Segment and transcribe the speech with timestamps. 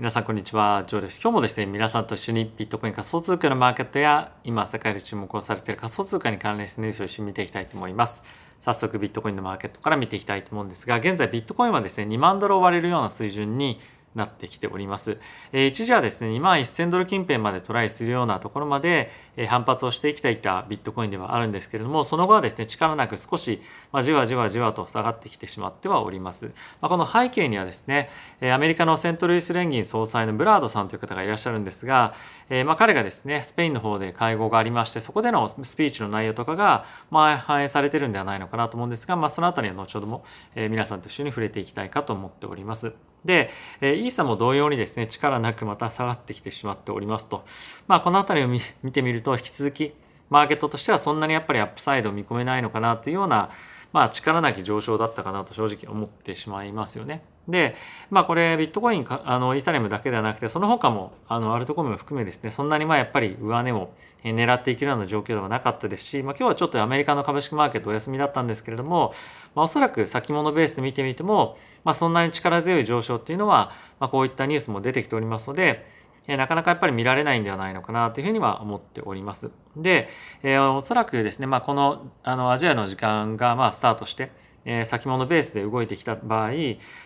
[0.00, 1.20] 皆さんこんにちは、ジョーです。
[1.22, 8.22] 今日もですね、皆さんと一緒にビットコイン仮想通貨のマーケットや今世界で注目をされている仮想通貨に関連してニュースを一緒に見ていきたいと思います。
[8.60, 13.78] 早速ビットコインのマーケットから見ていきたいと思うんですが、現在ビットコインはですね、2万ドルを割れるような水準に
[14.14, 15.18] なってきております。
[15.52, 23.62] えー、一時はですね、2万1000ドル近辺までトライするようなところまで、えー、反発をしてきていたビットコインではあるんですけれども、その後はですね、力なく少し、
[23.92, 26.46] まあ、じわじわじわと下がってきてしまってはおります。
[26.80, 28.10] まあ、この背景にはですね、
[28.42, 32.14] アメリカのセントルイス連銀総裁のブラードさんという方がいらっしゃるんですが、
[32.48, 42.92] えー、まあ彼がですね、スペインの方で会合がありまして、そこでのスピーチの内容とかが、まあ、反映されてるんではないのかなと思うんですが、まあ、そのあたりは後ほども、え皆さんと一緒に触れていきたいかと思っております。
[43.24, 47.44] で、えイーサも同様にですね、力なくまた下がってきてしまっておりますと。
[47.86, 48.48] まあ、この辺りを
[48.82, 49.92] 見てみると、引き続き、
[50.30, 53.50] マーケットとしてはそんなにやっぱり upside を見込めないのかなというような、
[53.92, 57.22] まあ、力なき上昇だったかなと正直思ってしまいますよね。
[57.48, 57.74] で、
[58.10, 63.90] まあこれビットコインか、あの、イーサレムだけではなくて、その他も、あの、アルトコインも含めですね、そんなにまあやっぱり上値を
[64.22, 69.14] 狙っていけるような状況ではなかったですし、まあ今日はちょっとアメリカの株式マーケットお休みだったんですけれども、
[69.54, 75.86] まあおそらく先物ベースで見てみても、まあそんなに力強い上昇っていうのは、まあこういったニュースも出てきておりますので、
[76.26, 79.50] えなかなかやっぱり見られないんではないのかなというふうには思っております。
[79.76, 80.08] で、
[80.42, 84.30] えー、おそらくですね、まあ、このあのアジアの時間がまスタートして、
[84.64, 86.50] えー、先物ベースで動いてきた場合、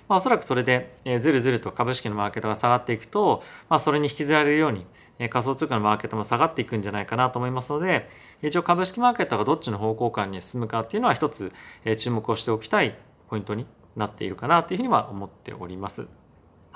[0.08, 4.86] まあ、おそらくそれで、え、ずるずると株式のマーケットが下がっていくと、まあ、それに引きずられるように、
[5.18, 8.08] え、仮想通貨のマーケットも下がっていくんじゃないかなと思いますので
[8.42, 11.52] 一応株式マーケットがどっちの方向感に進むかっていうのは一つ、
[11.84, 16.23] え、注目をしておきたいポイントになっているかなというふうには思っております。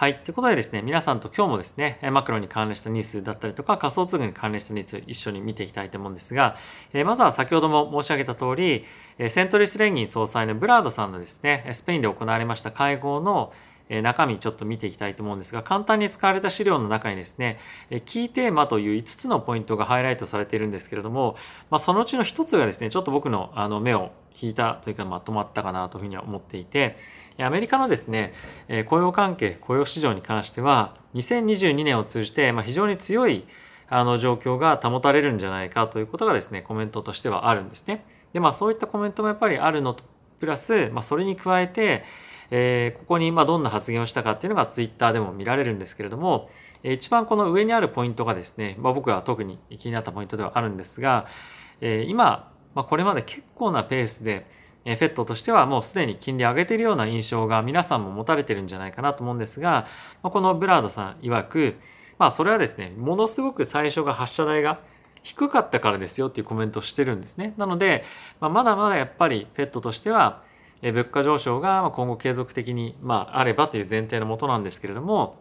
[0.01, 0.15] はい。
[0.15, 6.55] ということでですね、皆さんと今日もですね、マクロに関連したニュースだったりとか、仮想通貨に関連したニュース一緒に見ていきたいと思うんですが、
[6.93, 8.85] えまずは先ほども申し上げた通り、
[9.29, 13.53] セントリス連銀総裁のブラードさんのですね、スペインで行われました会合の
[13.91, 17.59] 中身ちょっと見ていきたいと思うんですが、簡単に使われた資料の中にですね、
[18.05, 21.35] キーテーマという5つのポイントがハイライトされているんですけれども、
[21.71, 26.97] まあ、そのうちの1つがですね、ちょっと僕のあの目を引いたというかまとまったかなというふうには思っていて
[27.41, 28.33] アメリカのですね
[28.87, 33.47] 雇用関係雇用市場に関しては2022年を通じてま非常に強い
[33.89, 38.05] あの状況が保たれるんじゃないかということがですねコメントとしてはあるんですね。
[38.33, 40.05] でまあそういったコメントもやっぱりあるのと
[40.39, 42.05] プラス、まあ、それに加えて、
[42.51, 46.49] えー、ここにまどんな発言をしたかっていうのがツイッターでも見られるんですけれども
[46.85, 51.27] 一番この上にあるポイントがですね、まあ、僕は特に気になったポイントではあるんですが、
[51.81, 54.47] えー、今まあ、これまで結構なペースで、
[54.91, 59.87] えフェットとしてはもうすでに金利上げてるような印象が皆さんも持たれてるんじゃないかなと思うんですが、
[60.23, 61.77] ま、このブラードさん曰く、
[62.19, 64.81] まあそれはですね、ものすごく最初が発射台が
[65.23, 67.53] 低かったからですよっていうコメントをしてるんですね。
[67.59, 68.03] なので、
[68.41, 70.43] ま、まだまだやっぱりフェットとしては、
[70.81, 75.37] 物価上昇が今後継続的に、まあ、あればという前提のもとなんですけれども、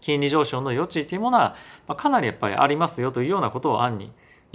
[0.00, 1.54] 金利上昇の余地っていうものは、
[1.86, 4.12] まかなりやっぱりありますよというようなことを案に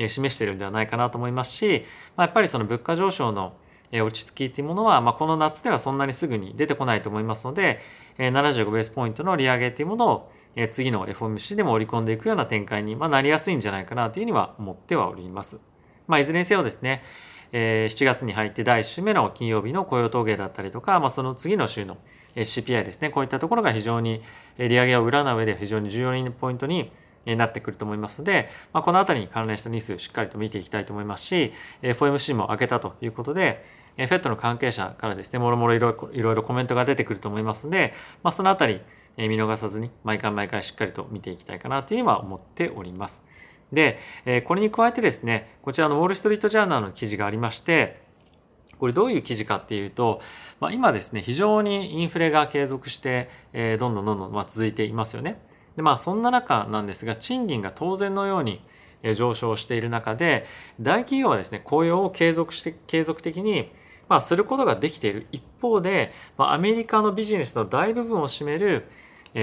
[0.07, 1.83] 示しているんではないかなと思いますし、
[2.15, 3.53] ま、やっぱりその物価上昇の
[3.91, 7.79] 落ち着きっていうものは、まあ、この夏ではそんなにすぐに出てこないと思いますので、
[8.17, 10.31] 75ベースポイントの利上げっていうものを
[10.71, 15.59] 次の FOMC でも織り込んでいくような展開にまなりやすいんじゃないかなというふうには思ってはおります。
[16.07, 17.03] まあ、いずれにせよですね、
[17.51, 21.97] 7月に入って第1週目の金曜日の雇用統計だったりとか、まあ、その次の週の
[22.35, 24.21] CPI ですね、こういったところが非常に
[24.57, 26.91] 利上げを占う上で非常に重要なポイントに
[27.35, 33.65] なってくると思いますので、まあ、この辺りに関連したニュースしっかりと見ていきたいと思いますし FOMC も開けたということで
[33.97, 38.81] FED の関係者からですねもろもろいろいろコメントが出てくると思いますので、まあ、その辺り
[39.27, 43.23] 見逃さずに毎回毎回しっかりと見ていきたいかなというふうには思っております。
[43.73, 43.99] で、
[44.45, 48.01] これに加えてですね、こちらのウォール・ストリート・ジャーナルの記事がありまして、
[48.79, 50.21] これどういう記事かっていうと、
[50.59, 55.41] まあ、今ですね、非常にインフレが継続して、えどんどんどんどんま続いていますよね。
[55.79, 58.61] でまあそんな中なんですが賃金が当然のように
[59.15, 60.45] 上昇している中で
[60.81, 63.71] 大企業はですね雇用を継続して継続的に
[64.09, 68.87] まあすることができている一方で、まあ、アメリカのビジネスの大部分を占める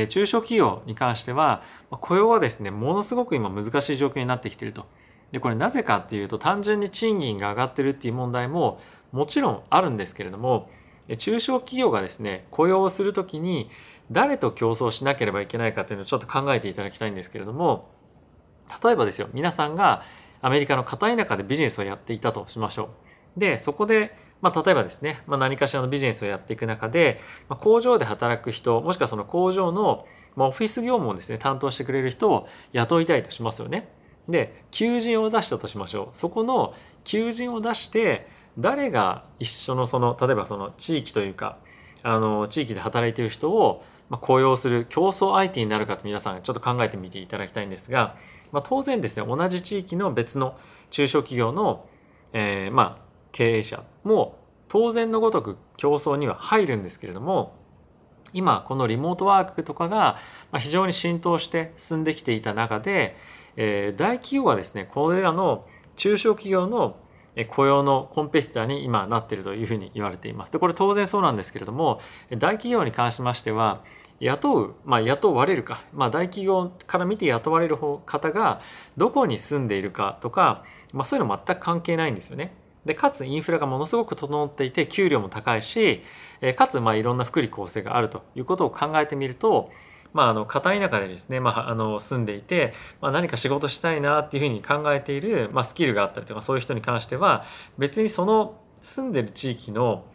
[0.08, 4.84] 中小企業に関しては雇用はですねものすごく今難しい状況になってきていると。
[5.30, 8.78] でこれなぜかっていうと単純に賃金が上がってるっていう問題も
[9.10, 10.68] もちろんあるんですけれども
[11.16, 13.70] 中小企業がですね雇用をするときに
[14.10, 17.90] 誰と競争しなければいけないかというのをちょっと考えていただきたいんですけれども
[18.82, 20.02] 例えばですよ皆さんが
[20.40, 22.90] アメリカの片田舎でビジネスをやっていたとしましょ
[23.36, 23.40] う。
[23.40, 33.88] でそこでまあ、例えばですね、まあ、何かしらのビジネスをやっていく中で、まあ、工場で働く人もしくはその工場の、まあ、オフィス業務をですね担当してくれる人を雇いたいとしますよね。
[34.28, 36.74] で求人を出したとしましょうそこの
[37.04, 38.26] 求人を出して
[38.58, 41.58] 誰が一緒のその例えばその地域というか
[42.02, 48.16] あの地域で働いている人をまあ、雇用する競争相手になるかと皆さんちょっと考えてみていただきたいんですが、
[48.52, 50.56] まあ、当然ですね同じ地域の別の
[50.90, 51.88] 中小企業の、
[52.32, 54.38] えー、まあ経営者も
[54.68, 57.54] 当然のごとく競争には入るんですけれども
[58.32, 60.18] 今このリモートワークとかが
[60.58, 63.16] 非常に浸透して進んできていた中で、
[63.56, 65.66] えー、大企業はですねこれらの
[65.96, 66.96] 中小企業の
[67.44, 70.52] 雇用のコンペティターに今なっているというふうに言われています。
[70.52, 72.00] でこれ当然そうなんですけれども
[72.30, 73.82] 大企業に関しましては
[74.20, 78.60] 雇う、まあ、雇われるか、まあ、大企業から見て雇われる方が
[78.96, 82.54] どこに住んでいるかとか、まあ、そういうの全く関係ないんですよね。
[82.86, 86.02] でかつインフラがものすごく整っていて給料も高いし
[86.56, 89.72] かつまあいろんな福利厚生があるということを考えてみると
[90.16, 92.72] まあ、あの片田舎でですね、まあ、あの住んでいて、
[93.02, 97.44] まあ、何か仕事したいなっていうふうに考えている、まあ、スキルがあったりとかそういう人に関しては
[97.76, 100.06] 別にその住んでる地域の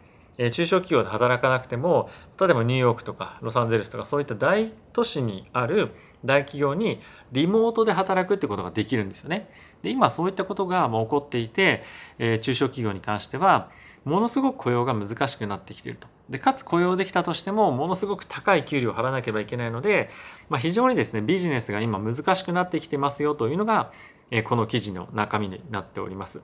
[0.50, 2.10] 中小企業で働かなくても
[2.40, 5.90] 例えばニューヨークとかロサンゼルスとかそういった大都市にある
[6.24, 7.00] 大企業に
[7.30, 9.48] リモートで働くってことができるんですよね。
[9.82, 11.82] で今そういったことがもう起こっていて、
[12.18, 13.70] え、中小企業に関しては
[14.04, 16.08] ものすごく雇用が難しくなってきていると。
[16.28, 20.10] でかつ雇用できたとしてもものすごく高い給料を払わなければいけないので、
[20.48, 23.92] まあ、非常にですねビジネスが今難しくなってきてますよというのが、
[24.30, 26.42] え、この記事の中身になっております。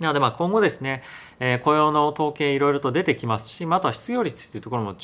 [0.00, 1.02] なのでまあ今後ですね、
[1.40, 4.96] え、雇用の統計いろいろと出てきますし、まあ、あとは失業率というところも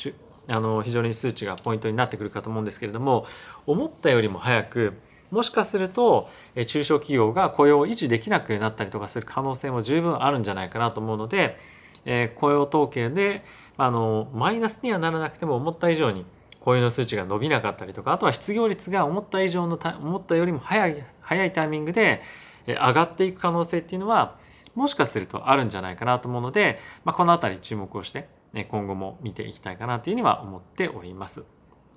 [0.47, 3.25] あの非常に数値がポイントになってくるかと思うんですけれども
[3.65, 4.93] 思ったよりも早く
[5.31, 6.29] もしかすると
[6.67, 11.57] 中小企業が雇用を維持できなくなったりとかする可能性も十分あるんじゃないかなと思うので、
[12.05, 13.43] え雇用統計で
[13.77, 16.25] あのマイナスにはならなくても思った以上に
[16.59, 22.21] 雇用の数値が伸びなかったりとかあとは失業率が思った以上の思ったよりも早い早いタイミングで
[22.67, 24.37] 上がっていく可能性っていうのは
[24.73, 28.27] もしかするとあるんじゃないかなと思うので、まあ、この辺り注目をして
[28.67, 31.43] 今後も見ていきたいかなというふうには思っております。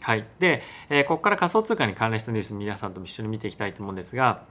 [0.01, 0.27] はい。
[0.39, 4.45] で、えここから仮想通貨に関連したニュース皆さんと一緒に見ていきたいと思うんですが、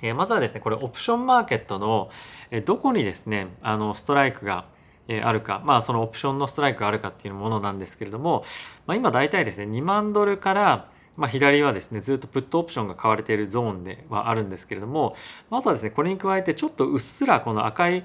[0.00, 2.10] えまずはですね、これオプションマーケットの、
[2.50, 4.66] えどこにですね、あのストライクが
[5.08, 8.44] あるか、まあそのオプションのストライクがあるかっていうものなんですけれども、
[8.86, 15.16] まあ、今大体ですね、2万ドルから、まあ、左はですね、ずっとプットオプションが買われているゾーンではあるんですけれども、
[15.50, 18.04] あとはですね、これに加えてちょっとうっすらこの赤い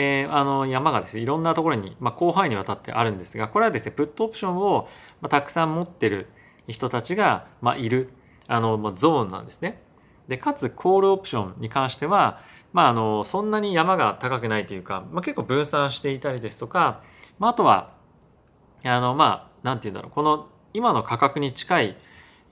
[0.00, 4.88] えー、あの山がですねいろんなところに、まあ、広範囲にわたってあるんですがこれはですねプットオプションを、
[5.20, 6.28] まあ、たくさん持ってる
[6.68, 8.10] 人たちが、まあ、いる
[8.46, 9.82] あの、まあ、ゾーンなんですね。
[10.28, 12.40] でかつコールオプションに関しては、
[12.72, 17.02] まあ、あのそんなに山が高くないというか、まあ、結構分散していたりですとか、
[17.38, 17.94] まあ、あとは
[18.84, 21.96] あのまあ何て言うんだろうこの今の価格に近い、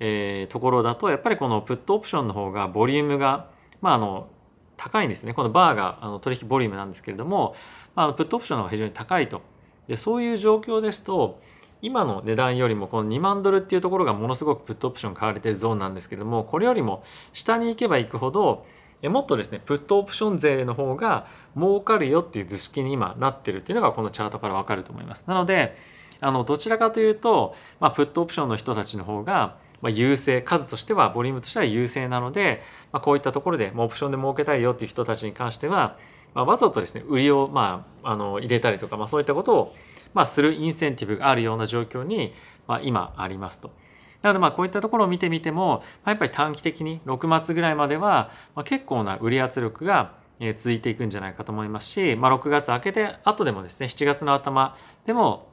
[0.00, 4.28] えー、ところだとやっぱりこのプットオプションの方がボリュームが、まあ、あの
[4.76, 5.32] 高いんですね。
[5.32, 7.54] このバーがあの取引ボリュームなんですけれども、
[7.94, 9.42] まあ、プットオプションの方が非常に高いと。
[9.86, 11.40] でそういう状況ですと
[11.80, 18.66] 今の値段よりもこの2万ドルっていうところがものすごくプットオプション買われてるゾーンなんですけれどもこれよりも下に行けば行くほど
[19.02, 21.26] もっとですねプットオプション税の方が
[21.56, 25.76] 儲かるよっていう図式に今なってるっていうのがこのチャートからわかると思いますなので
[26.20, 32.62] あのどちらかというと、まあ、プットオプションの人たちの方がま、優勢数としてはボリュームとしては優勢なので、
[32.92, 35.98] まあ、こういったところで、ま、オプションで儲けたいよっていう人たちに関しては、
[36.34, 39.76] まあ、わざとですね売りを、まあ、あの入れたりとか、まあ、そういったことを、
[40.14, 42.32] まあ、するインセンティブがあるような状況に、
[42.66, 43.70] ま、今ありますと。
[44.26, 50.14] なのでまあこういったところを見てみても、やっぱり短期的に6月ぐらいまでは、ま、結構な売り圧力が
[50.56, 55.48] 続いていくんじゃないかと思いますし、まあ、6月明けて後でもですね7月の頭でも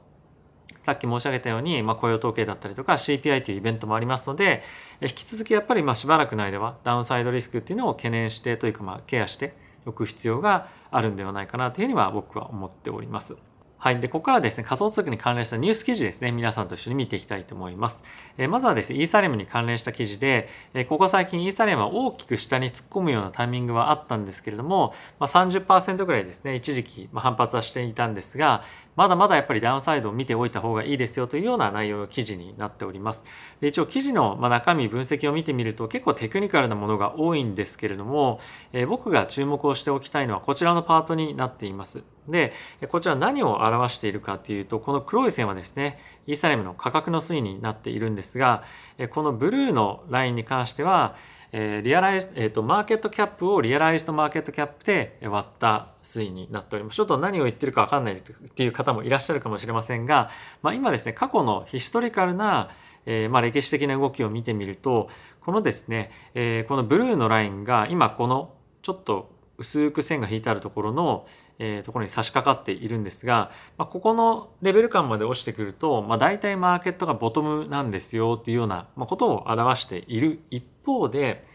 [0.78, 4.62] さっき申し上げたように、まあ、雇用統計だったりとか CPI というイベントもありますので
[5.00, 9.54] 引き続きやっぱりまあしばらくの間はダウンサイドリスクっていうのを懸念してというかまあケアして
[9.86, 13.53] おく必要があるんではないかなというふうには僕は思っております。
[13.84, 14.00] はい。
[14.00, 18.02] で、ここからですね、仮想通貨に関連したニュース記事ですね、皆さんと一緒に見ていきたいと思います。
[18.38, 28.64] え、まずはですね、イーサレムに関連した記事で、え、ここ最近イーサレムは大きく下に突っ込むようなタイミングはあったんですけれども、まあ、30%ぐらいですね、一時期ま反発はしていたんですが、
[28.96, 33.24] まだまだやっぱりダウンサイドを見ておいた方がいいですよというような内容の記事になっております。
[33.60, 38.40] で一応記事の中身分析を見てみると結構テクニカルなものが多いんですけれども、
[38.72, 42.02] えー、僕が注目をしておきたいのはこちらのパートになっています。
[42.28, 42.52] で、
[42.88, 48.64] こちら何を表しているかっていうと、この黒い線はですね、イーサレムの価格の推移になっているんですが、
[49.10, 51.16] このブルーのラインに関しては、
[51.54, 56.96] リアライズ、えっ、ー、と、マーケットキャップをリアライズドマーケットキャップで割った推移になっております。
[56.96, 60.30] ちょっと何を言ってるかわかんないっていう方もいらっしゃるかもしれませんが、
[60.62, 62.70] まあ、今ですね、過去のヒストリカルな、
[63.06, 65.08] えー、まあ歴史的な動きを見てみると、
[65.42, 71.26] このですね、え、このブルーのラインが今このちょっと薄く線が引いてあるところの、
[71.58, 81.46] えー、ところに差し掛かっているんですが、まあ、ここのレベル感まで落ちてくると、まあ、大体マーケットがボトムなんですよっていうようなことを表している一方で、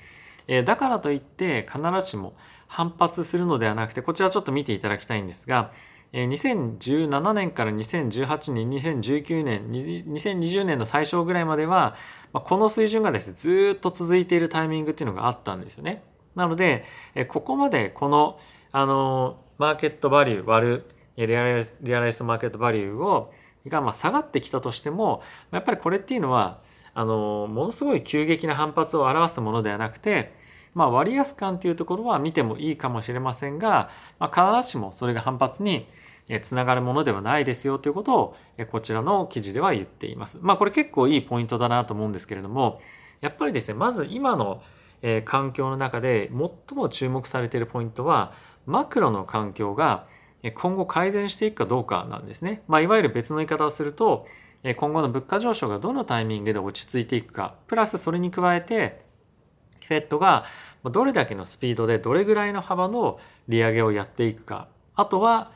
[0.48, 2.34] えー、だからといって必ずしも
[2.68, 5.72] 反発するのではなくてこちらちょっと見ていただきたいんですが
[6.14, 11.96] 2017年から2018年2019年2020年の最初ぐらいまでは
[12.34, 16.04] この水準がですねずっと続いているタイミングっていうのがあったんですよね。
[16.40, 16.84] なので
[17.28, 18.40] ここまでこの
[18.72, 20.86] あのマーケットバリュー割る
[21.18, 23.32] リアライリアライスマーケットバリューを
[23.68, 26.62] がま下がってきたとしてもやっぱりこれっていうのは
[26.94, 30.38] あのものすごい急激な反発を表すものではなくて
[30.74, 35.88] まあ、割安感というところは見てもいいかもしれませんが、まあ、必ずしもそれが反発に
[36.44, 38.36] つながるものではないですよということを
[38.72, 40.38] こちらの記事では言っています。
[40.42, 42.80] まあこれ結構いいポイントだなと思うんですけれども
[43.20, 44.62] やっぱりですねまず今の
[45.02, 46.30] え環境の中で
[46.68, 48.34] 最も注目されているポイントは
[48.66, 50.06] マクロの環境が
[50.56, 52.62] 今後改善していくかどうかなんですね。
[52.68, 54.26] まあ、いわゆる別の言い方をすると
[54.78, 59.02] 今後の物価上昇がどのタイミングで落ち着いていくかプラスそれに加えて
[59.86, 60.46] フェットが
[60.84, 65.52] どれだけのスピードでどれぐらいの幅の利上げをやっていくかあとは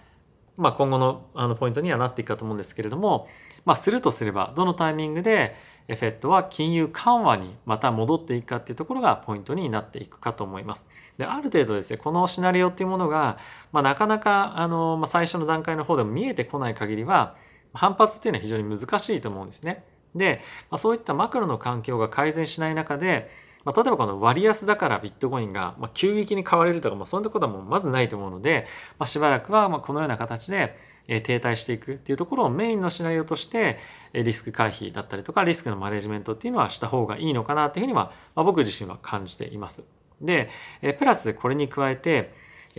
[0.56, 3.28] まあ、今後のあのポイントにはなっていくかと思うんですけれども、
[3.66, 5.56] まあ、するとすればどのタイミングで
[5.88, 10.88] FED は金融緩和にまた戻っていくかっていうところがポイントになっていくかと思います。
[11.18, 13.38] である程度ですねこのシナリオっていうものが、
[13.72, 17.36] まあ、なかなかあの、まあ、最初の段階の方でも見えてこない限りは
[17.74, 19.84] 反発っていうのは非常に難しいと思うんですね。
[20.16, 23.32] で、まあ、そういったマクロの環境が改善しない中で
[23.66, 28.66] まあ、例えばこの割安だからビットコインが急激に買われるとか、まあ、そんなことはもうまずないと思うので、
[29.00, 30.78] まあ、しばらくはまこのような形で
[31.08, 33.78] 停滞していくっていうところをメインのシナリオとして
[34.14, 39.84] リスク回避だったりとかリスクのマネジメントっていうのはした方がいいのかなというふうには僕自身は感じています。
[40.22, 40.50] で
[40.98, 42.34] プラスこれに加えて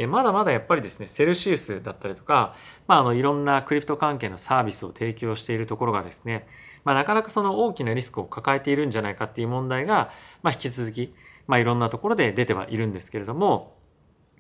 [0.08, 2.56] まだまだやっぱりですねセルシウスだったりとか、
[2.88, 6.48] まあ、あのいろんなクリプト関係のサービスを提供しているところがですね
[6.84, 10.10] まあ、なかなかその大きなリスクを抱えているんじゃないかっていう問題が、
[10.42, 11.14] まあ、引き続き、
[11.46, 13.76] まあ、いろんなところで出てはいるんですけれども、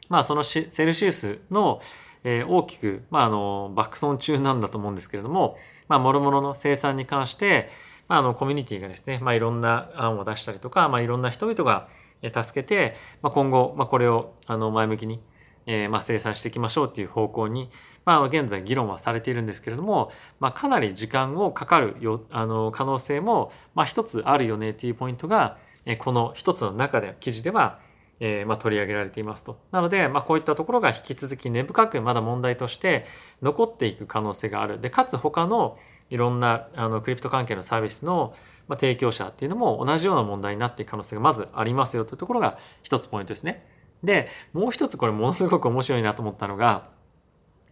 [0.08, 1.80] まあ、そのセルシウスの、
[2.22, 5.56] えー、大きく、まあ、あの爆損中なんだと思うんですけれども、
[5.88, 7.70] まあ、諸々の生産に関して、
[8.08, 11.88] まあ、あのコミュニティがですね、まあ、いろんな案を出したりとか、まあ、いろんな人々が
[12.22, 15.20] 助けて、まあ、今後、まあ、これをあの前向きに
[15.66, 17.70] えー、まあ、生産していきましょうっていう方向に、
[18.04, 27.78] まあ、現在議論はされているんですけれども、まあ、かなり時間をかかるよあの可能性も、まあ、一つあるよねっていうポイントが、えこの一つの中で記事では、
[28.20, 29.58] えー、ま、取り上げられていますと。
[29.70, 33.04] なので、ま、こういったところが引き続き根深くまだ問題として
[33.42, 34.80] 残っていく可能性がある。
[34.80, 35.78] でかつ他の
[36.10, 38.34] いろんなあのクリプト関係のサービスの
[38.68, 43.66] ま提供者っていうのも同じような問題になっていく可能性がまずありますよというところが一つポイントですね。
[44.02, 46.88] で、もう一つこれものすごく面白いなと思ったのが、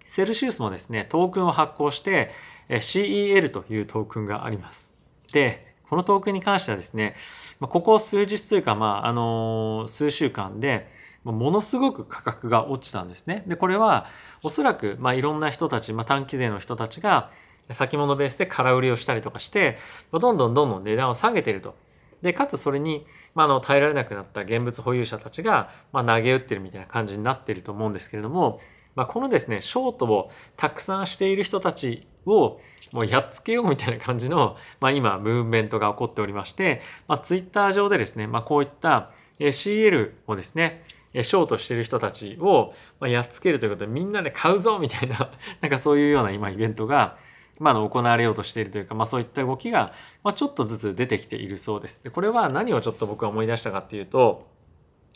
[0.04, 2.30] セルシウスもですね、トークンを発行して、
[2.68, 4.94] CEL というトークンがあります。
[5.32, 7.16] で、このトークンに関してはですね、
[7.60, 10.88] ここ数日というか、まあ、あの、数週間で、
[11.24, 13.44] ものすごく価格が落ちたんですね。
[13.46, 14.06] で、これは
[14.42, 17.30] おそらく、まあ、いろんな人たち、まあ、短期税の人たちが
[17.70, 19.78] 先物ベースで空売りをしたりとかして、
[20.10, 21.76] どんどんどんどん値段を下げていると。
[22.22, 28.60] で、かつそれに、まあ、の耐えられなくなった現物保有者たちが、ま、投げ打ってるみたいな感じになってると思うんですけれども、
[28.94, 32.60] まあ、このですねショートをたくさんしている人たちを
[32.92, 47.16] もうやっつけようみたいな感じの、まあ、今ムーブメントが起こっておりまして、まあ、ツイッター上でですね、まあ、こういった CL をですねショートしてる人たちをやっつけるということでみんなで買うぞみたいななんかそういうような今イベントが
[47.60, 49.92] まあ、の行われようとしているというか、まあ、そういった動きが、
[50.24, 52.02] まあ、ちょっとずつ出てきているそうです。
[52.02, 54.50] でこれは何をちょっと僕は思い出したかっていうと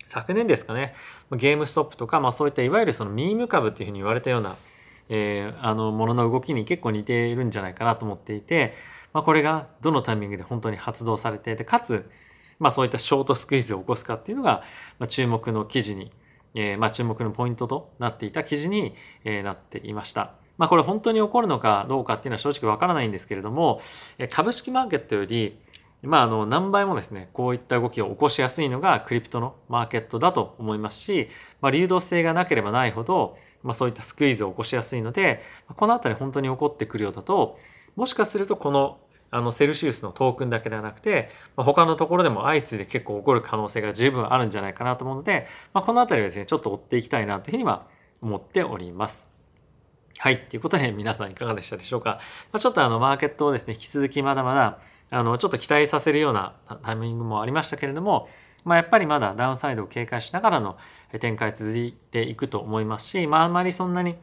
[0.07, 0.95] 昨年ですかね
[1.33, 4.57] ゲームストップとか、まあ、そういったいわゆるそのミーム株っていうふうに言われたような、
[5.09, 8.75] えー、あのものの動きに結構似ているんじゃないかなと思っていて、
[9.12, 12.09] まあ、これがどのタイミングで本当に発動されてでかつ、
[12.61, 14.62] まあ、そういったショートスクイズを起こすかっていうのが、
[14.99, 16.12] まあ、注目の記事に、
[16.55, 20.35] えーまあ、注目のポイントとなっていた記事に、えー、なっていました。
[20.59, 23.81] まあ、これ本当に起こるのかどうかっていうのは正直わからないんですけれども
[24.31, 25.59] 株式マーケットより
[26.03, 31.29] まあ、あの何倍もですねこういった動きを起こしやすいのがクリプトのマーケットだと思いますし、
[31.61, 35.41] まあ、流動性がなければないほど、まあ、そういったスクイーズを起こしやすいので
[35.75, 37.59] この辺り本当に起こってくるようだと
[37.97, 38.99] もしかするとこの
[39.33, 47.87] あのセルシウスのトークンだけではなくて、まあ、他のところでも相次いで結構起こる可能性が十分あるんじゃないかなと思うので、まあ、この辺りはですねちょっと追っていきたいなというふうには
[48.23, 49.36] 思っております。
[50.18, 50.46] はい。
[50.46, 52.20] ということで、皆さんいかがでしたでしょうか。
[52.50, 54.78] まあ、ちょっとあの、マーケットをですね、引き続きまだまだ、
[55.11, 58.28] あの、ちょっと期待させるようなタイミングもありましたけれども、
[58.64, 60.78] まあ、やっぱりまだダウンサイドを警戒しながらの
[61.20, 64.16] 展開続いていくと思いますし、まああまりそんなに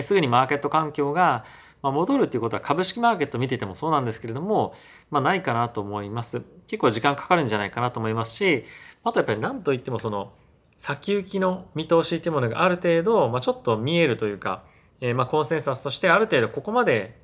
[0.00, 1.44] すぐにマーケット環境が
[1.82, 4.74] 戻るっていうことは株式マーケット見ててもそうなんですけれども、
[5.10, 6.42] まあないかなと思います。
[6.68, 8.62] 結構時間かかるんじゃないかなと思いますし、
[9.02, 10.32] あとやっぱり何といってもその
[10.76, 14.62] 先行きの見通しっていうものがある程度、まあ、ちょっと見えるというか、
[15.00, 17.18] えー、まあコンセンサスとしてある程度ここまで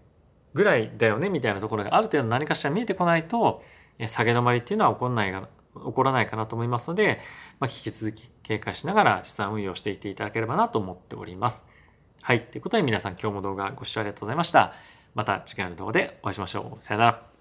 [0.55, 3.63] ぐらいだよねみたいなところがある程度何かしら見えてこないと
[4.07, 7.21] 下げ止まりっていうのは起こらないが起こらないかなと思いますので、
[7.61, 11.67] まあ、引き続き警戒しながら資産運用していっていただければなと思っております。
[12.23, 12.43] はい。
[12.43, 14.73] ということで皆さん今日も動画ご視聴ありがとうございました。
[15.15, 16.83] また次回の動画でお会いしましょう。
[16.83, 17.36] さよなら。